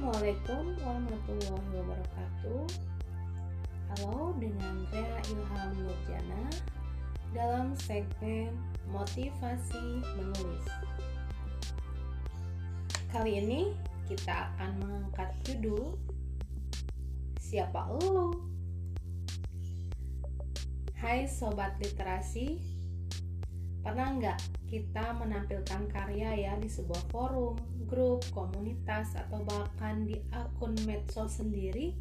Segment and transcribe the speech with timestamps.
[0.00, 2.64] Assalamualaikum warahmatullahi wabarakatuh
[3.92, 6.44] Halo dengan Rea Ilham Nurjana
[7.36, 8.56] Dalam segmen
[8.88, 10.64] Motivasi Menulis
[13.12, 13.76] Kali ini
[14.08, 15.92] kita akan mengangkat judul
[17.36, 18.40] Siapa Elu?
[20.96, 22.56] Hai Sobat Literasi
[23.84, 27.58] Pernah nggak kita menampilkan karya ya di sebuah forum,
[27.90, 31.98] grup, komunitas, atau bahkan di akun medsos sendiri?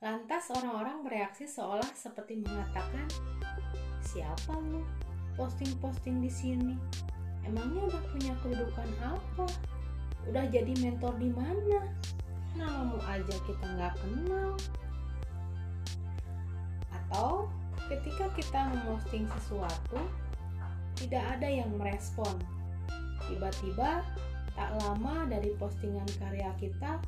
[0.00, 3.04] Lantas orang-orang bereaksi seolah seperti mengatakan,
[4.00, 4.80] "Siapa lu?
[5.36, 6.74] Posting-posting di sini?
[7.44, 9.46] Emangnya udah punya kedudukan apa?
[10.32, 11.92] Udah jadi mentor di mana?
[12.56, 14.56] Namamu aja kita nggak kenal."
[16.88, 17.52] Atau
[17.92, 20.00] ketika kita memposting sesuatu,
[20.98, 22.36] tidak ada yang merespon.
[23.28, 24.04] Tiba-tiba,
[24.52, 27.00] tak lama dari postingan karya kita,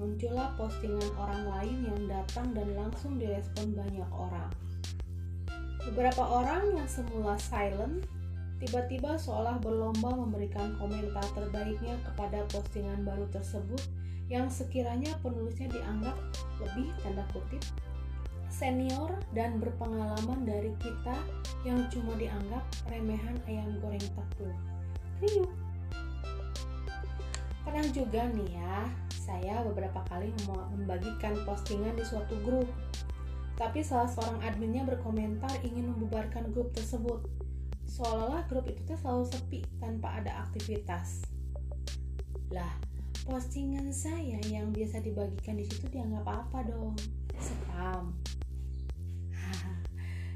[0.00, 4.50] muncullah postingan orang lain yang datang dan langsung direspon banyak orang.
[5.86, 8.04] Beberapa orang yang semula silent,
[8.60, 13.80] tiba-tiba seolah berlomba memberikan komentar terbaiknya kepada postingan baru tersebut
[14.30, 16.14] yang sekiranya penulisnya dianggap
[16.62, 17.64] lebih tanda kutip
[18.50, 21.16] senior dan berpengalaman dari kita
[21.62, 24.58] yang cuma dianggap remehan ayam goreng tepung.
[25.22, 25.50] Riuh.
[27.64, 28.76] Pernah juga nih ya,
[29.14, 30.34] saya beberapa kali
[30.74, 32.66] membagikan postingan di suatu grup.
[33.54, 37.22] Tapi salah seorang adminnya berkomentar ingin membubarkan grup tersebut.
[37.86, 41.22] Seolah-olah grup itu tuh selalu sepi tanpa ada aktivitas.
[42.50, 42.72] Lah,
[43.28, 46.96] postingan saya yang biasa dibagikan di situ dianggap apa dong?
[47.36, 48.19] Spam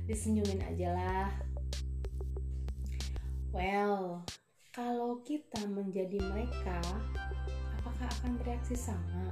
[0.05, 1.31] disenyumin aja lah.
[3.55, 4.25] Well
[4.75, 6.83] kalau kita menjadi mereka
[7.79, 9.31] apakah akan bereaksi sama?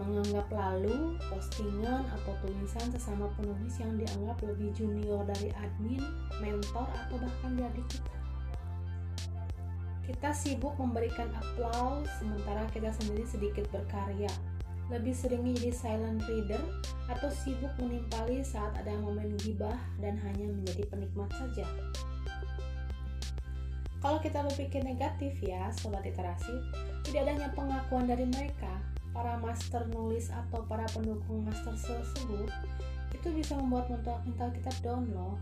[0.00, 6.00] Menganggap lalu postingan atau tulisan sesama penulis yang dianggap lebih junior dari admin,
[6.40, 8.16] mentor, atau bahkan dari kita.
[10.08, 14.32] Kita sibuk memberikan aplaus sementara kita sendiri sedikit berkarya,
[14.92, 16.60] lebih sering jadi silent reader
[17.08, 21.64] atau sibuk menimpali saat ada momen gibah dan hanya menjadi penikmat saja.
[24.04, 26.52] Kalau kita berpikir negatif ya, sobat literasi,
[27.08, 28.82] tidak adanya pengakuan dari mereka,
[29.14, 32.50] para master nulis atau para pendukung master tersebut,
[33.14, 35.38] itu bisa membuat mental, mental kita down loh.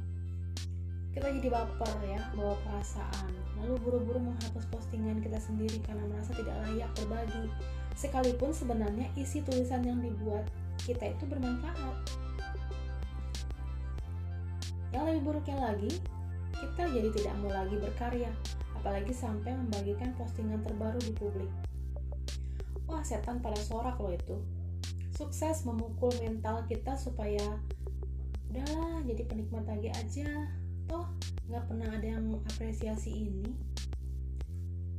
[1.10, 6.54] Kita jadi baper ya, bawa perasaan, lalu buru-buru menghapus postingan kita sendiri karena merasa tidak
[6.68, 7.48] layak berbagi
[7.94, 10.46] sekalipun sebenarnya isi tulisan yang dibuat
[10.82, 11.96] kita itu bermanfaat.
[14.90, 15.92] Yang lebih buruknya lagi,
[16.56, 18.30] kita jadi tidak mau lagi berkarya,
[18.74, 21.50] apalagi sampai membagikan postingan terbaru di publik.
[22.90, 24.36] Wah, setan pada sorak loh itu.
[25.14, 27.60] Sukses memukul mental kita supaya
[28.50, 30.48] udahlah jadi penikmat lagi aja.
[30.90, 31.06] Toh
[31.46, 33.46] nggak pernah ada yang mengapresiasi ini.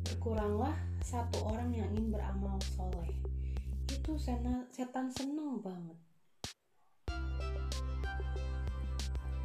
[0.07, 3.11] Berkuranglah satu orang yang ingin beramal soleh.
[3.89, 5.97] Itu setan seneng banget.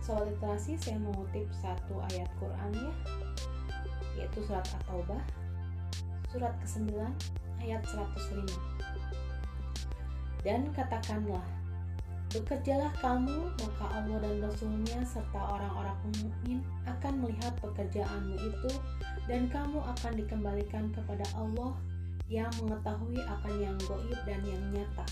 [0.04, 2.92] Soal literasi saya mengutip satu ayat Quran ya
[4.16, 5.22] yaitu surat At-Taubah
[6.32, 6.88] surat ke-9
[7.60, 8.48] ayat 105
[10.44, 11.44] dan katakanlah
[12.34, 18.72] Bekerjalah kamu, maka Allah dan Rasulnya serta orang-orang mukmin akan melihat pekerjaanmu itu
[19.30, 21.78] dan kamu akan dikembalikan kepada Allah
[22.26, 25.06] yang mengetahui akan yang goib dan yang nyata.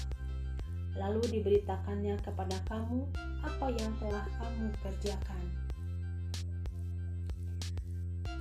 [0.98, 3.06] Lalu diberitakannya kepada kamu
[3.42, 5.44] apa yang telah kamu kerjakan.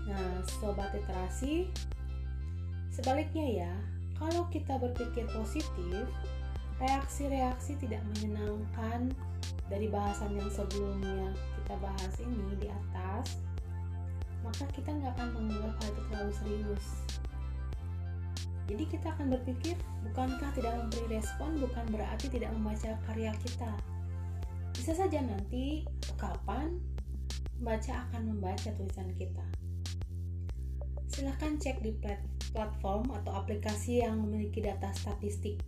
[0.03, 1.69] Nah, sobat literasi,
[2.91, 3.73] sebaliknya ya,
[4.19, 6.05] kalau kita berpikir positif,
[6.81, 9.13] reaksi-reaksi tidak menyenangkan
[9.69, 13.41] dari bahasan yang sebelumnya kita bahas ini di atas,
[14.43, 16.85] maka kita nggak akan menganggap hal itu terlalu serius.
[18.63, 19.75] Jadi kita akan berpikir,
[20.07, 23.71] bukankah tidak memberi respon bukan berarti tidak membaca karya kita.
[24.73, 25.83] Bisa saja nanti
[26.15, 26.79] kapan
[27.59, 29.45] membaca akan membaca tulisan kita.
[31.11, 31.93] Silahkan cek di
[32.51, 35.61] platform atau aplikasi yang memiliki data statistik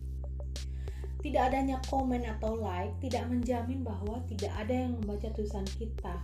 [1.25, 6.21] tidak adanya komen atau like tidak menjamin bahwa tidak ada yang membaca tulisan kita.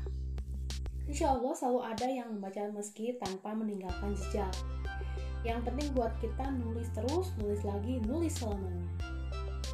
[1.09, 4.53] Insya Allah selalu ada yang membaca meski tanpa meninggalkan jejak.
[5.41, 8.85] Yang penting buat kita nulis terus, nulis lagi, nulis selamanya.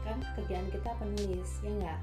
[0.08, 2.00] Kan kerjaan kita penulis, ya nggak?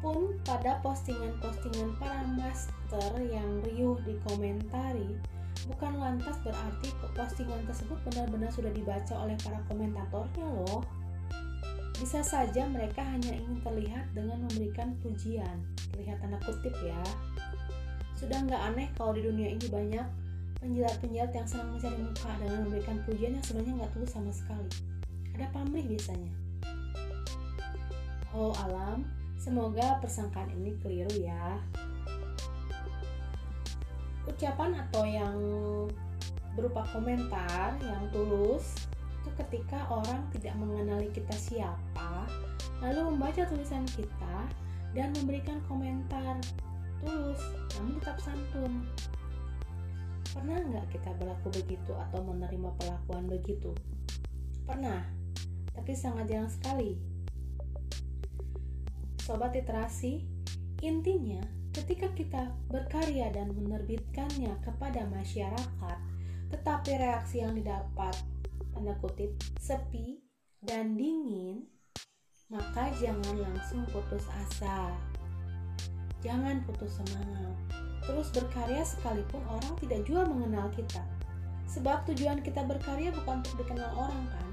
[0.00, 5.20] Pun pada postingan-postingan para master yang riuh dikomentari,
[5.68, 10.80] bukan lantas berarti postingan tersebut benar-benar sudah dibaca oleh para komentatornya loh.
[12.00, 15.60] Bisa saja mereka hanya ingin terlihat dengan memberikan pujian,
[15.92, 17.04] terlihat tanda kutip ya.
[18.16, 20.06] Sudah nggak aneh kalau di dunia ini banyak
[20.64, 24.70] penjilat-penjilat yang senang mencari muka dengan memberikan pujian yang sebenarnya nggak tulus sama sekali.
[25.36, 26.32] Ada pamrih biasanya.
[28.32, 29.04] Oh alam,
[29.36, 31.60] semoga persangkaan ini keliru ya
[34.40, 35.36] ucapan atau yang
[36.54, 38.79] berupa komentar yang tulus
[39.20, 42.24] itu ketika orang tidak mengenali kita siapa
[42.80, 44.48] lalu membaca tulisan kita
[44.96, 46.40] dan memberikan komentar
[47.04, 47.40] tulus
[47.76, 48.84] namun tetap santun.
[50.30, 53.76] Pernah nggak kita berlaku begitu atau menerima perlakuan begitu?
[54.64, 55.04] Pernah
[55.76, 56.96] tapi sangat jarang sekali.
[59.20, 60.24] Sobat literasi
[60.80, 65.98] intinya Ketika kita berkarya dan menerbitkannya kepada masyarakat,
[66.50, 68.18] tetapi reaksi yang didapat
[68.74, 70.20] tanda kutip sepi
[70.60, 71.64] dan dingin,
[72.50, 74.90] maka jangan langsung putus asa.
[76.20, 77.56] Jangan putus semangat.
[78.04, 81.00] Terus berkarya sekalipun orang tidak juga mengenal kita.
[81.70, 84.50] Sebab tujuan kita berkarya bukan untuk dikenal orang kan?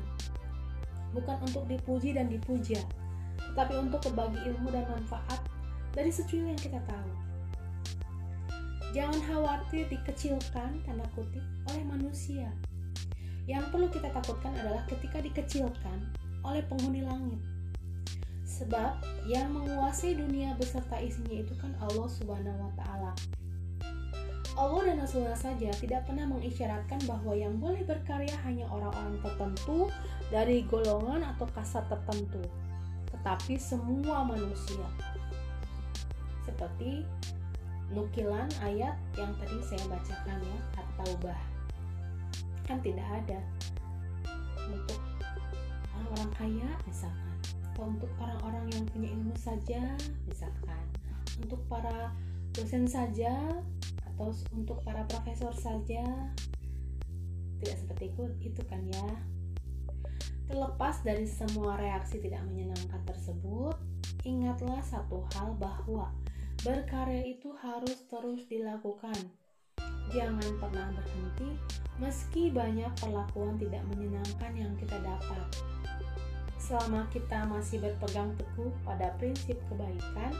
[1.17, 2.77] Bukan untuk dipuji dan dipuja,
[3.51, 5.41] tetapi untuk berbagi ilmu dan manfaat
[5.97, 7.11] dari secuil yang kita tahu.
[8.93, 11.43] Jangan khawatir dikecilkan tanda kutip
[11.73, 12.53] oleh manusia.
[13.47, 16.11] Yang perlu kita takutkan adalah ketika dikecilkan
[16.43, 17.39] oleh penghuni langit.
[18.43, 23.11] Sebab yang menguasai dunia beserta isinya itu kan Allah Subhanahu wa taala.
[24.57, 29.87] Allah dan Rasulullah saja tidak pernah mengisyaratkan bahwa yang boleh berkarya hanya orang-orang tertentu
[30.33, 32.41] dari golongan atau kasat tertentu,
[33.13, 34.87] tetapi semua manusia
[36.41, 37.05] seperti
[37.93, 41.56] nukilan ayat yang tadi saya bacakan ya At-Taubah
[42.67, 43.39] kan tidak ada.
[44.67, 44.99] Untuk
[45.95, 47.35] orang-orang kaya misalkan.
[47.73, 49.81] Atau untuk orang-orang yang punya ilmu saja
[50.27, 50.83] misalkan.
[51.39, 52.11] Untuk para
[52.51, 53.33] dosen saja
[54.13, 56.03] atau untuk para profesor saja.
[57.63, 59.07] Tidak seperti itu itu kan ya.
[60.45, 63.75] Terlepas dari semua reaksi tidak menyenangkan tersebut
[64.27, 66.11] ingatlah satu hal bahwa
[66.65, 69.13] Berkarya itu harus terus dilakukan.
[70.11, 71.51] Jangan pernah berhenti
[71.97, 75.43] meski banyak perlakuan tidak menyenangkan yang kita dapat.
[76.61, 80.33] Selama kita masih berpegang teguh pada prinsip kebaikan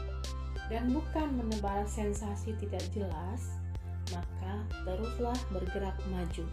[0.68, 3.56] dan bukan menebar sensasi tidak jelas,
[4.12, 6.44] maka teruslah bergerak maju.